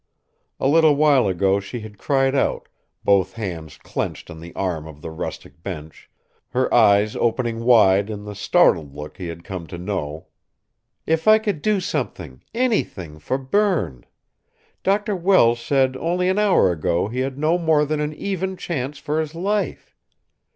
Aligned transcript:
A 0.59 0.67
little 0.67 0.95
while 0.95 1.27
ago 1.27 1.59
she 1.59 1.81
had 1.81 1.99
cried 1.99 2.33
out, 2.33 2.67
both 3.03 3.33
hands 3.33 3.77
clenched 3.77 4.31
on 4.31 4.39
the 4.39 4.51
arm 4.55 4.87
of 4.87 5.01
the 5.03 5.11
rustic 5.11 5.61
bench, 5.61 6.09
her 6.49 6.73
eyes 6.73 7.15
opening 7.15 7.63
wide 7.63 8.09
in 8.09 8.23
the 8.23 8.33
startled 8.33 8.95
look 8.95 9.17
he 9.17 9.27
had 9.27 9.43
come 9.43 9.67
to 9.67 9.77
know: 9.77 10.25
"If 11.05 11.27
I 11.27 11.37
could 11.37 11.61
do 11.61 11.79
something, 11.79 12.41
anything, 12.51 13.19
for 13.19 13.37
Berne! 13.37 14.03
Dr. 14.81 15.15
Welles 15.15 15.59
said 15.59 15.95
only 15.95 16.29
an 16.29 16.39
hour 16.39 16.71
ago 16.71 17.07
he 17.07 17.19
had 17.19 17.37
no 17.37 17.59
more 17.59 17.85
than 17.85 17.99
an 17.99 18.15
even 18.15 18.57
chance 18.57 18.97
for 18.97 19.19
his 19.19 19.35
life. 19.35 19.95